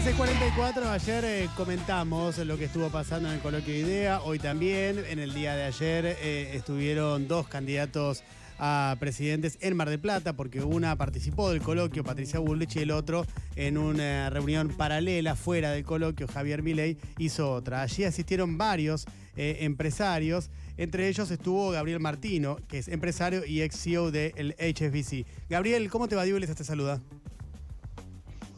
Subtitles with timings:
[0.00, 5.04] 1644, ayer eh, comentamos lo que estuvo pasando en el coloquio de idea, hoy también,
[5.10, 8.24] en el día de ayer eh, estuvieron dos candidatos
[8.58, 12.92] a presidentes en Mar del Plata, porque una participó del coloquio, Patricia Bullrich, y el
[12.92, 13.26] otro
[13.56, 17.82] en una reunión paralela fuera del coloquio, Javier Milei, hizo otra.
[17.82, 19.04] Allí asistieron varios
[19.36, 20.48] eh, empresarios,
[20.78, 25.26] entre ellos estuvo Gabriel Martino, que es empresario y ex CEO del HSBC.
[25.50, 26.24] Gabriel, ¿cómo te va?
[26.24, 27.02] Diego, te saluda.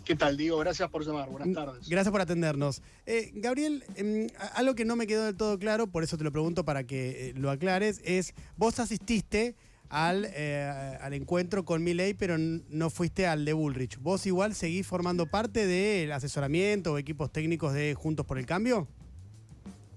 [0.04, 0.58] ¿Qué tal, Diego?
[0.58, 1.28] Gracias por llamar.
[1.28, 1.88] Buenas tardes.
[1.88, 2.82] Gracias por atendernos.
[3.06, 6.32] Eh, Gabriel, em, algo que no me quedó del todo claro, por eso te lo
[6.32, 9.54] pregunto para que eh, lo aclares, es, vos asististe
[9.88, 13.98] al, eh, al encuentro con Miley, pero no fuiste al de Bullrich.
[14.00, 18.88] ¿Vos igual seguís formando parte del asesoramiento o equipos técnicos de Juntos por el Cambio?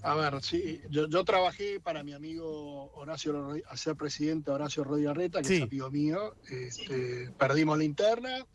[0.04, 5.58] A ver, sí, yo, trabajé para mi amigo Horacio, a ser presidente Horacio Rodiarreta, que
[5.58, 6.36] es amigo mío.
[6.48, 8.46] Este, perdimos la interna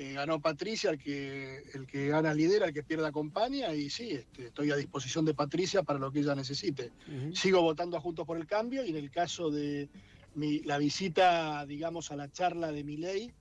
[0.00, 4.12] eh, ganó Patricia, el que, el que gana lidera, el que pierde acompaña, y sí,
[4.12, 6.92] este, estoy a disposición de Patricia para lo que ella necesite.
[7.34, 9.88] Sigo votando a Juntos por el Cambio y en el caso de
[10.36, 13.32] la visita, digamos, a la charla de mi ley,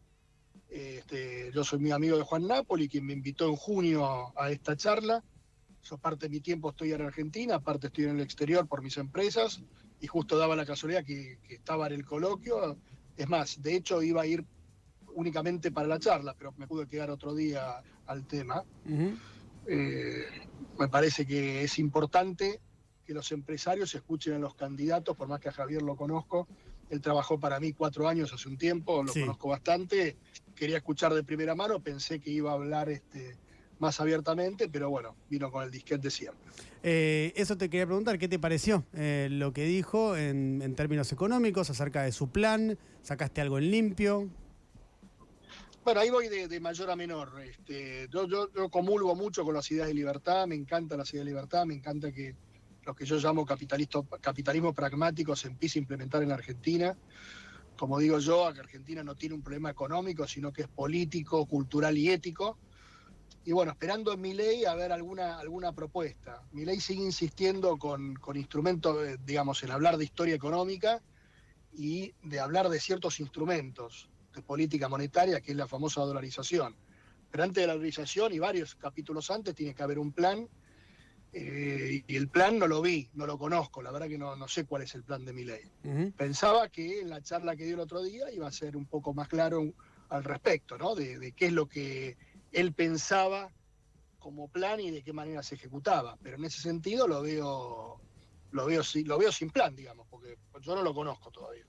[0.67, 4.75] este, yo soy mi amigo de Juan Napoli, quien me invitó en junio a esta
[4.75, 5.23] charla.
[5.83, 8.97] Yo parte de mi tiempo estoy en Argentina, aparte estoy en el exterior por mis
[8.97, 9.61] empresas,
[10.01, 12.79] y justo daba la casualidad que, que estaba en el coloquio.
[13.15, 14.43] Es más, de hecho iba a ir
[15.17, 18.63] únicamente para la charla, pero me pude quedar otro día al tema.
[19.65, 20.25] Eh,
[20.79, 22.61] me parece que es importante
[23.03, 26.47] que los empresarios escuchen a los candidatos, por más que a Javier lo conozco.
[26.91, 30.17] Él trabajó para mí cuatro años hace un tiempo, lo conozco bastante.
[30.55, 33.37] Quería escuchar de primera mano, pensé que iba a hablar este,
[33.79, 36.51] más abiertamente, pero bueno, vino con el disquete de siempre.
[36.83, 41.11] Eh, eso te quería preguntar, ¿qué te pareció eh, lo que dijo en, en, términos
[41.11, 42.77] económicos acerca de su plan?
[43.01, 44.29] ¿Sacaste algo en limpio?
[45.87, 47.41] Bueno, ahí voy de, mayor a menor.
[47.41, 51.31] Este, yo, yo, comulgo mucho con las ideas de libertad, me encanta las ideas de
[51.31, 52.35] libertad, me encanta que
[52.83, 56.97] lo que yo llamo capitalismo pragmático se empiece a implementar en Argentina.
[57.77, 61.97] Como digo yo, que Argentina no tiene un problema económico, sino que es político, cultural
[61.97, 62.57] y ético.
[63.45, 66.43] Y bueno, esperando en mi ley a ver alguna, alguna propuesta.
[66.51, 71.01] Mi ley sigue insistiendo con, con instrumentos, eh, digamos, en hablar de historia económica
[71.71, 74.09] y de hablar de ciertos instrumentos
[74.41, 76.75] política monetaria, que es la famosa dolarización.
[77.31, 80.47] Pero antes de la dolarización y varios capítulos antes tiene que haber un plan,
[81.33, 84.47] eh, y el plan no lo vi, no lo conozco, la verdad que no, no
[84.47, 85.61] sé cuál es el plan de mi ley.
[86.15, 89.13] Pensaba que en la charla que dio el otro día iba a ser un poco
[89.13, 89.73] más claro
[90.09, 90.95] al respecto, ¿no?
[90.95, 92.17] De, de qué es lo que
[92.53, 93.51] él pensaba
[94.19, 96.17] como plan y de qué manera se ejecutaba.
[96.23, 98.01] Pero en ese sentido lo veo
[98.57, 101.63] lo veo, sin plan, digamos, porque yo no lo conozco todavía.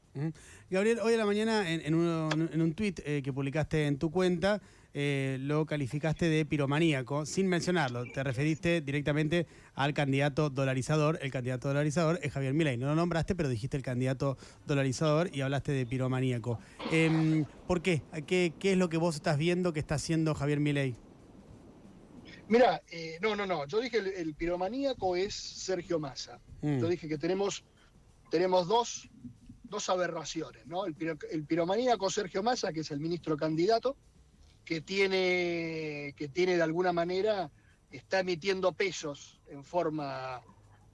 [0.71, 4.61] Gabriel, hoy a la mañana en, un, en tuit eh, que publicaste en tu cuenta,
[4.95, 8.05] eh, lo calificaste de piromaníaco, sin mencionarlo.
[8.11, 11.19] Te referiste directamente al candidato dolarizador.
[11.23, 12.77] El candidato dolarizador es Javier Milei.
[12.79, 16.59] No lo nombraste, pero dijiste el candidato dolarizador y hablaste de piromaníaco.
[16.91, 18.03] Em, ¿Por qué?
[18.27, 18.55] qué?
[18.59, 20.97] ¿Qué es lo que vos estás viendo que está haciendo Javier Milei?
[22.49, 23.67] Mira, eh, no, no, no.
[23.67, 26.41] Yo dije el, el piromaníaco es Sergio Massa.
[26.63, 26.79] Mm.
[26.79, 27.63] Yo dije que tenemos,
[28.31, 29.11] tenemos dos,
[29.65, 30.87] dos aberraciones, ¿no?
[30.87, 30.97] El,
[31.31, 33.97] el, piromaníaco Sergio Massa, que es el ministro candidato,
[34.65, 37.51] que tiene, que tiene de alguna manera,
[37.91, 40.41] está emitiendo pesos en forma,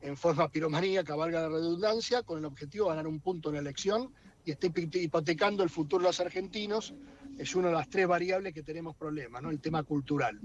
[0.01, 3.61] en forma piromaníaca, valga la redundancia, con el objetivo de ganar un punto en la
[3.61, 4.13] elección
[4.45, 6.95] y está hipotecando el futuro de los argentinos.
[7.39, 9.51] Es una de las tres variables que tenemos problemas, ¿no?
[9.51, 10.41] El tema cultural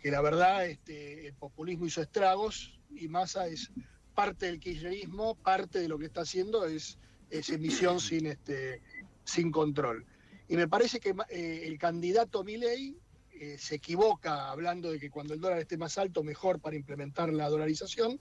[0.00, 3.70] que la verdad este, el populismo hizo estragos y Massa es
[4.14, 6.98] parte del kirchnerismo, parte de lo que está haciendo es,
[7.30, 8.80] emisión sin, este,
[9.24, 10.04] sin control.
[10.48, 12.96] Y me parece que eh, el candidato Milei
[13.32, 17.32] eh, se equivoca hablando de que cuando el dólar esté más alto, mejor para implementar
[17.32, 18.18] la dolarización,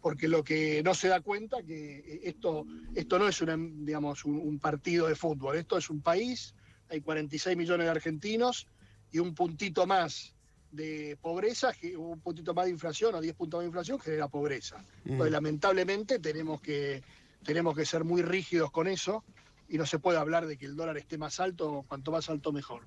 [0.00, 4.24] porque lo que no se da cuenta que eh, esto, esto no es una, digamos,
[4.24, 6.54] un partido de fútbol, esto es un país,
[6.88, 8.66] hay 46 millones de argentinos
[9.12, 10.34] y un puntito más
[10.72, 14.84] de pobreza, un puntito más de inflación o 10 puntos más de inflación genera pobreza.
[15.04, 15.22] Mm.
[15.22, 17.02] lamentablemente tenemos que,
[17.44, 19.24] tenemos que ser muy rígidos con eso
[19.68, 22.52] y no se puede hablar de que el dólar esté más alto, cuanto más alto
[22.52, 22.82] mejor.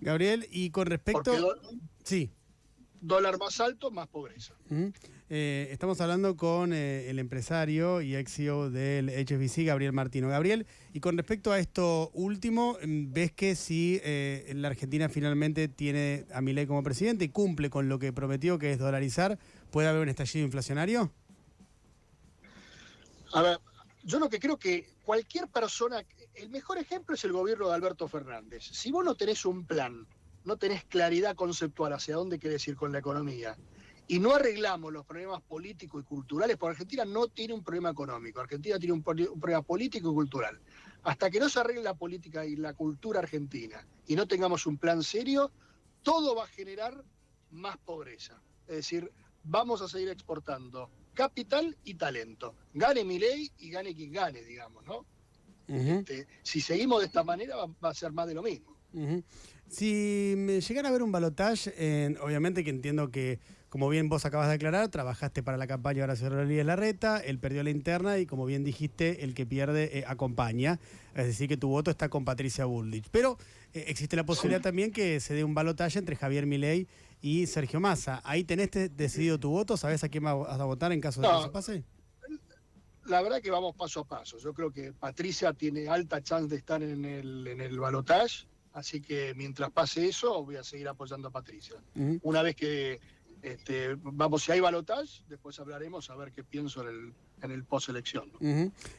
[0.00, 1.32] Gabriel, y con respecto...
[2.02, 2.30] sí
[3.00, 4.54] dólar más alto, más pobreza.
[5.28, 10.28] Eh, estamos hablando con eh, el empresario y ex CEO del HSBC, Gabriel Martino.
[10.28, 15.68] Gabriel, y con respecto a esto último, mm, ¿ves que si eh, la Argentina finalmente
[15.68, 19.38] tiene a Milei como presidente y cumple con lo que prometió, que es dolarizar,
[19.70, 21.12] puede haber un estallido inflacionario?
[23.32, 23.58] A ver,
[24.04, 26.04] yo lo que creo que cualquier persona,
[26.34, 28.64] el mejor ejemplo es el gobierno de Alberto Fernández.
[28.64, 30.06] Si vos no tenés un plan
[30.46, 33.56] no tenés claridad conceptual hacia dónde querés ir con la economía,
[34.08, 38.40] y no arreglamos los problemas políticos y culturales, porque Argentina no tiene un problema económico,
[38.40, 40.60] Argentina tiene un, problema político y cultural.
[41.02, 44.78] Hasta que no se arregle la política y la cultura argentina y no tengamos un
[44.78, 45.50] plan serio,
[46.02, 47.04] todo va a generar
[47.50, 48.40] más pobreza.
[48.68, 49.12] Es decir,
[49.42, 52.54] vamos a seguir exportando capital y talento.
[52.74, 55.04] Gane mi ley y gane quien gane, digamos, ¿no?
[55.68, 58.76] Este, si seguimos de esta manera va, a ser más de lo mismo.
[59.68, 63.40] Si me llegara a ver un balotaje, obviamente que entiendo que
[63.76, 67.62] como bien vos acabas de aclarar, trabajaste para la campaña Horacio Rodríguez Larreta, él perdió
[67.62, 70.78] la interna y como bien dijiste, el que pierde eh, acompaña.
[71.14, 73.08] Es decir, que tu voto está con Patricia Bullrich.
[73.10, 73.36] Pero
[73.74, 76.86] eh, existe la posibilidad también que se dé un balotaje entre Javier Milei
[77.20, 78.22] y Sergio Massa.
[78.24, 79.76] ¿Ahí tenés decidido tu voto?
[79.76, 81.84] ¿Sabés a quién vas a votar en caso de que eso pase?
[83.04, 84.38] La verdad que vamos paso a paso.
[84.38, 88.46] Yo creo que Patricia tiene alta chance de estar en el, en el balotaje.
[88.76, 91.76] Así que mientras pase eso, voy a seguir apoyando a Patricia.
[92.20, 93.00] Una vez que
[93.40, 97.64] este, vamos, si hay balotage, después hablaremos a ver qué pienso en el, en el
[97.64, 98.30] post-elección.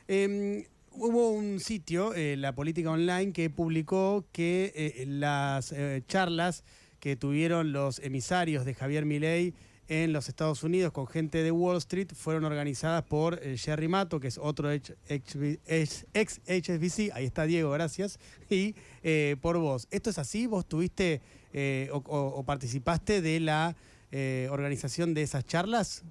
[0.07, 6.63] Em, hubo un sitio, eh, La Política Online, que publicó que eh, las eh, charlas
[6.99, 9.53] que tuvieron los emisarios de Javier Milei
[9.87, 14.27] en los Estados Unidos con gente de Wall Street fueron organizadas por Jerry Mato, que
[14.27, 18.19] es otro ex, HSBC, ahí está Diego, gracias,
[18.49, 18.75] y
[19.41, 19.87] por vos.
[19.91, 20.47] ¿Esto es así?
[20.47, 21.21] ¿Vos tuviste
[21.91, 23.75] o participaste de la
[24.11, 26.03] eh, organización de esas charlas?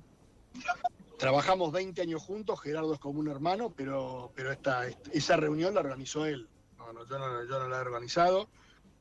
[1.19, 5.81] Trabajamos 20 años juntos, Gerardo es como un hermano, pero, pero esta, esa reunión la
[5.81, 6.47] organizó él.
[7.09, 8.49] yo, no, la he organizado.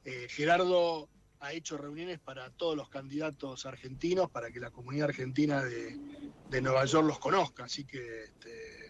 [0.06, 1.10] Eh, Gerardo
[1.46, 6.86] ha hecho reuniones para todos los candidatos argentinos, para que la comunidad argentina de, Nueva
[6.86, 7.66] York los conozca.
[7.66, 8.88] Así que este,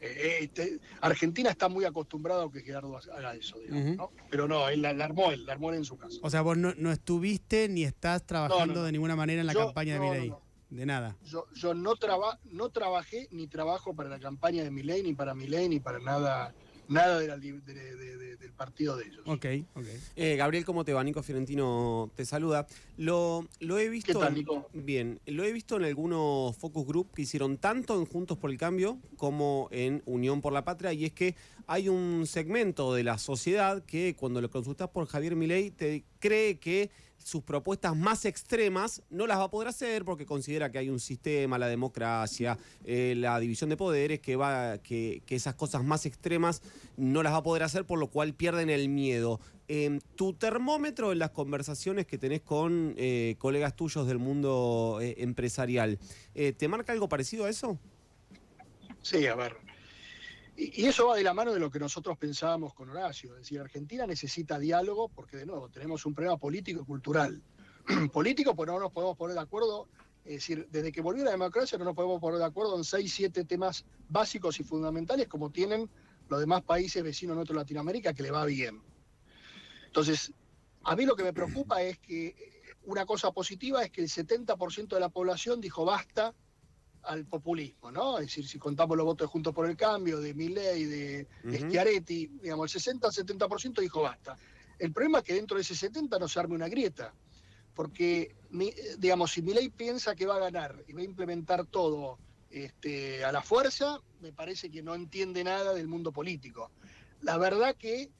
[0.00, 4.82] eh, este, Argentina está muy acostumbrado a que Gerardo haga eso, digamos, Pero no, él
[4.82, 6.18] la, armó él, la armó en su casa.
[6.22, 10.00] O sea, vos no, estuviste ni estás trabajando de ninguna manera en la campaña de
[10.00, 10.32] Milei.
[10.68, 11.16] De nada.
[11.24, 15.32] Yo, yo no, traba, no trabajé ni trabajo para la campaña de Milei, ni para
[15.32, 16.52] Milei, ni para nada
[16.88, 19.22] nada del partido de ellos.
[19.26, 19.86] Ok, ok.
[20.14, 21.04] Eh, Gabriel, ¿cómo te va?
[21.04, 22.66] Nico Fiorentino te saluda.
[22.96, 24.12] Lo, lo he visto.
[24.12, 24.68] ¿Qué tal, Nico?
[24.72, 28.58] Bien, lo he visto en algunos focus group que hicieron tanto en Juntos por el
[28.58, 31.34] Cambio como en Unión por la Patria, y es que
[31.66, 36.58] hay un segmento de la sociedad que cuando lo consultas por Javier Milei te cree
[36.58, 40.90] que sus propuestas más extremas no las va a poder hacer porque considera que hay
[40.90, 46.04] un sistema, la democracia, eh, la división de poderes, que, va, que, esas cosas más
[46.06, 46.62] extremas
[46.96, 49.40] no las va a poder hacer, por lo cual pierden el miedo.
[49.68, 55.16] Em, tu termómetro en las conversaciones que tenés con eh, colegas tuyos del mundo eh,
[55.18, 55.98] empresarial,
[56.34, 57.78] ¿te marca algo parecido a eso?
[59.02, 59.56] Sí, a ver,
[60.56, 63.32] y, eso va de la mano de lo que nosotros pensábamos con Horacio.
[63.34, 67.42] Es decir, Argentina necesita diálogo porque, de nuevo, tenemos un problema político y cultural.
[68.12, 69.88] político, pues no nos podemos poner de acuerdo.
[70.24, 73.12] Es decir, desde que volvió la democracia no nos podemos poner de acuerdo en seis,
[73.14, 75.88] siete temas básicos y fundamentales como tienen
[76.28, 78.82] los demás países vecinos nuestros de Latinoamérica que le va bien.
[79.86, 80.32] Entonces,
[80.82, 82.34] a mí lo que me preocupa es que
[82.84, 86.34] una cosa positiva es que el 70% de la población dijo basta
[87.06, 88.18] al populismo, ¿no?
[88.18, 92.26] Es decir, si contamos los votos de Juntos por el Cambio, de Milley, de Schiaretti,
[92.42, 94.36] digamos, el 60-70% dijo basta.
[94.78, 97.14] El problema es que dentro de ese 70 no se arme una grieta,
[97.74, 98.36] porque,
[98.98, 102.18] digamos, si Milley piensa que va a ganar y va a implementar todo
[102.50, 106.70] este, a la fuerza, me parece que no entiende nada del mundo político.
[107.22, 108.10] La verdad que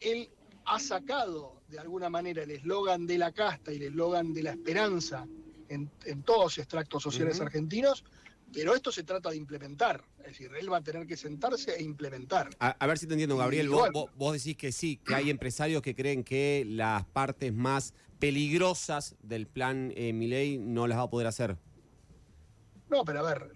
[0.00, 0.30] él
[0.64, 4.50] ha sacado de alguna manera el eslogan de la casta y el eslogan de la
[4.52, 5.26] esperanza
[5.70, 8.04] en, todos los extractos sociales argentinos,
[8.52, 10.02] pero esto se trata de implementar.
[10.18, 12.50] Es decir, él va a tener que sentarse e implementar.
[12.58, 13.68] A, ver si te entiendo, Gabriel.
[13.68, 19.46] Vos, decís que sí, que hay empresarios que creen que las partes más peligrosas del
[19.46, 21.56] plan eh, Milei no las va a poder hacer.
[22.90, 23.52] No, pero a ver,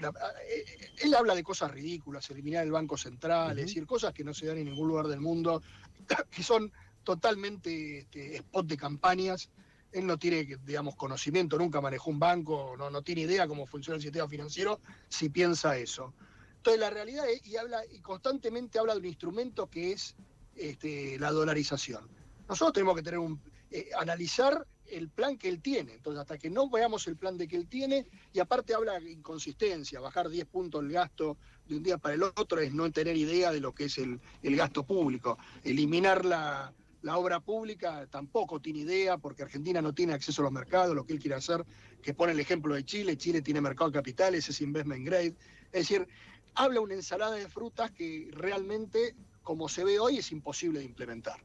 [0.49, 0.64] eh,
[1.02, 4.47] él habla de cosas ridículas, eliminar el Banco Central, es decir, cosas que no se
[4.47, 5.61] dan en ningún lugar del mundo,
[6.30, 9.50] que son totalmente este, spot de campañas
[9.95, 13.97] él no tiene, digamos, conocimiento, nunca manejó un banco, no, no tiene idea cómo funciona
[13.97, 16.13] el sistema financiero, si piensa eso.
[16.57, 20.17] Entonces la realidad es, y habla, y constantemente habla de un instrumento que es
[20.57, 22.09] este, la dolarización.
[22.49, 25.95] Nosotros tenemos que tener un, eh, analizar el plan que él tiene.
[25.95, 29.13] Entonces, hasta que no veamos el plan de que él tiene, y aparte habla de
[29.13, 33.17] inconsistencia, bajar 10 puntos el gasto de un día para el otro es no tener
[33.17, 36.73] idea de lo que es el, el gasto público, eliminar la,
[37.05, 41.05] la obra pública tampoco tiene idea porque Argentina no tiene acceso a los mercados, lo
[41.05, 41.63] que él quiere hacer,
[42.03, 45.35] que pone el ejemplo de Chile, Chile tiene mercado de capitales, es investment grade.
[45.71, 46.09] Es decir,
[46.55, 51.37] habla una ensalada de frutas que realmente, como se ve hoy, es imposible de implementar.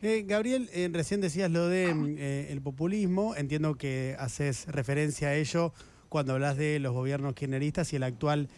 [0.00, 3.36] Eh, Gabriel, eh, recién decías lo de eh, el populismo.
[3.36, 5.74] Entiendo que haces referencia a ello
[6.08, 8.48] cuando hablas de los gobiernos kirchneristas y el actual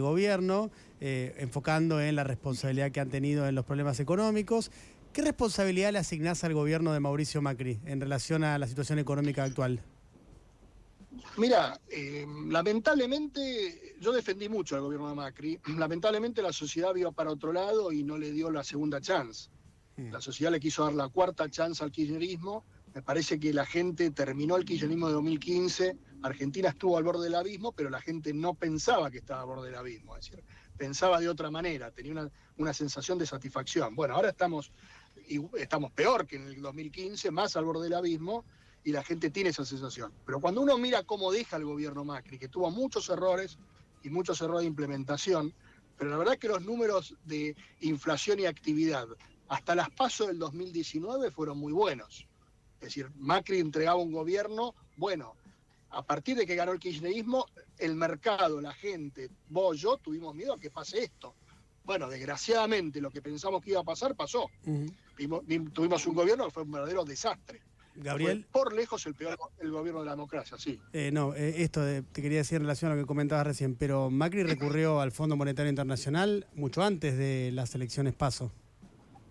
[0.00, 4.70] gobierno, enfocando en la responsabilidad que han tenido en los problemas económicos.
[5.12, 9.44] ¿Qué responsabilidad le asignás al gobierno de Mauricio Macri en relación a la situación económica
[9.44, 9.82] actual?
[11.36, 11.78] Mira,
[12.48, 15.60] lamentablemente yo defendí mucho al gobierno de Macri.
[15.78, 19.50] Lamentablemente la sociedad vio para otro lado y no le dio la segunda chance.
[19.96, 22.64] La sociedad le quiso dar la cuarta chance al kirchnerismo.
[22.94, 25.96] Me parece que la gente terminó el kirchnerismo de 2015.
[26.22, 29.68] Argentina estuvo al borde del abismo, pero la gente no pensaba que estaba al borde
[29.68, 30.14] del abismo.
[30.16, 30.44] Es decir,
[30.76, 33.96] pensaba de otra manera, tenía una, sensación de satisfacción.
[33.96, 34.72] Bueno, ahora estamos,
[35.56, 38.44] estamos peor que en el 2015, más al borde del abismo,
[38.84, 40.12] y la gente tiene esa sensación.
[40.26, 43.58] Pero cuando uno mira cómo deja el gobierno Macri, que tuvo muchos errores
[44.02, 45.54] y muchos errores de implementación,
[45.96, 49.06] pero la verdad que los números de inflación y actividad
[49.48, 52.26] hasta las pasos del 2019 fueron muy buenos.
[52.82, 55.34] Es decir, Macri entregaba un gobierno bueno.
[55.90, 57.46] A partir de que ganó el kirchnerismo,
[57.78, 61.34] el mercado, la gente, vos, yo, tuvimos miedo a que pase esto.
[61.84, 64.50] Bueno, desgraciadamente lo que pensamos que iba a pasar pasó.
[65.72, 67.60] tuvimos un gobierno que fue un verdadero desastre.
[67.94, 68.46] Gabriel.
[68.50, 70.80] por lejos el peor el gobierno de la democracia, sí.
[70.94, 74.10] Eh, no, eh, esto te quería decir en relación a lo que comentabas recién, pero
[74.10, 78.50] Macri recurrió al Fondo Monetario Internacional mucho antes de las elecciones PASO.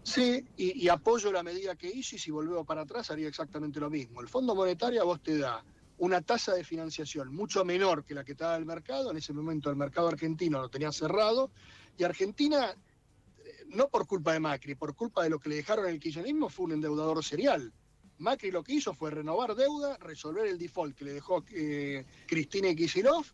[0.03, 3.89] Sí, y, apoyo la medida que hizo y si volvemos para atrás haría exactamente lo
[3.89, 4.21] mismo.
[4.21, 5.63] El Fondo Monetario a vos te da
[5.99, 9.11] una tasa de financiación mucho menor que la que te da el mercado.
[9.11, 11.51] En ese momento el mercado argentino lo tenía cerrado
[11.97, 15.87] y Argentina, eh, no por culpa de Macri, por culpa de lo que le dejaron
[15.87, 17.71] el kirchnerismo, fue un endeudador serial.
[18.21, 22.73] Macri lo que hizo fue renovar deuda, resolver el default que le dejó eh, Cristina
[22.73, 23.31] Kicillof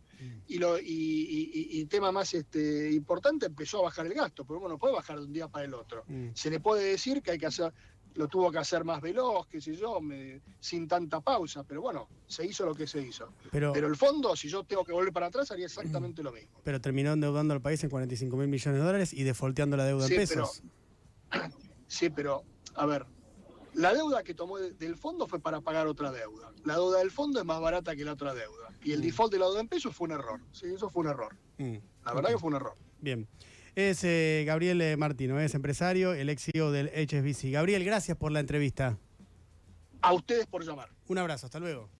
[0.47, 4.79] y, lo, y, tema más este, importante, empezó a bajar el gasto, pero bueno, no
[4.79, 6.03] puede bajar de un día para el otro.
[6.07, 6.29] Mm.
[6.33, 7.71] Se le puede decir que hay que hacer,
[8.15, 9.99] lo tuvo que hacer más veloz, qué sé yo,
[10.59, 13.31] sin tanta pausa, pero bueno, se hizo lo que se hizo.
[13.51, 16.59] Pero, el fondo, si yo tengo que volver para atrás, haría exactamente lo mismo.
[16.63, 20.07] Pero terminó endeudando al país en 45 mil millones de dólares y defolteando la deuda
[20.07, 20.63] en pesos.
[21.87, 22.43] sí, pero,
[22.75, 23.05] a ver,
[23.77, 26.51] la deuda que tomó del fondo fue para pagar otra deuda.
[26.65, 28.69] La deuda del fondo es más barata que la otra deuda.
[28.83, 29.03] Y el mm.
[29.03, 30.41] default de la deuda en pesos fue un error.
[30.51, 31.35] Sí, eso fue un error.
[31.59, 31.75] Mm.
[32.03, 32.75] La verdad que fue un error.
[32.99, 33.27] Bien.
[33.75, 37.51] Es eh, Gabriel eh, Martino, es empresario, el ex CEO del HSBC.
[37.51, 38.97] Gabriel, gracias por la entrevista.
[40.01, 40.89] A ustedes por llamar.
[41.07, 41.87] Un abrazo, hasta luego.